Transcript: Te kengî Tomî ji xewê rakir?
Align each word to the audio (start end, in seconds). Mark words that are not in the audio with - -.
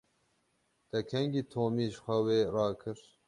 Te 0.89 0.99
kengî 1.09 1.43
Tomî 1.51 1.87
ji 1.93 1.99
xewê 2.05 2.39
rakir? 2.55 2.99